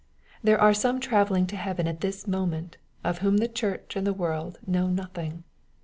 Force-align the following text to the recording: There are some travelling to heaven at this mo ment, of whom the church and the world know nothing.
There 0.41 0.59
are 0.59 0.73
some 0.73 0.99
travelling 0.99 1.45
to 1.45 1.55
heaven 1.55 1.87
at 1.87 2.01
this 2.01 2.25
mo 2.27 2.47
ment, 2.47 2.77
of 3.03 3.19
whom 3.19 3.37
the 3.37 3.47
church 3.47 3.95
and 3.95 4.07
the 4.07 4.13
world 4.15 4.57
know 4.65 4.87
nothing. 4.89 5.43